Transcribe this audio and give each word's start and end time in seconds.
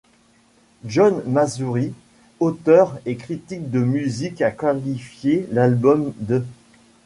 John 0.83 1.21
Masouri, 1.27 1.93
auteur 2.39 2.97
et 3.05 3.17
critique 3.17 3.69
de 3.69 3.81
musique 3.81 4.41
a 4.41 4.49
qualifié 4.49 5.47
l’album 5.51 6.11
d'. 6.21 6.41